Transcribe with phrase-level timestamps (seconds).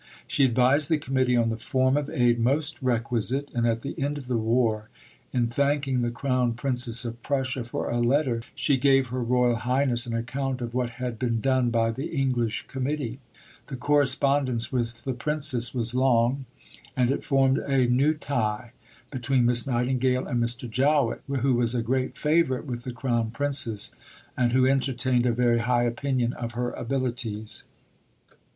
[0.25, 4.17] She advised the Committee on the form of aid most requisite, and at the end
[4.17, 4.89] of the war,
[5.31, 10.07] in thanking the Crown Princess of Prussia for a letter, she gave Her Royal Highness
[10.07, 13.19] an account of what had been done by the English Committee.
[13.67, 16.45] The correspondence with the Princess was long,
[16.97, 18.71] and it formed a new tie
[19.11, 20.67] between Miss Nightingale and Mr.
[20.67, 23.91] Jowett, who was a great favourite with the Crown Princess
[24.35, 27.65] and who entertained a very high opinion of her abilities.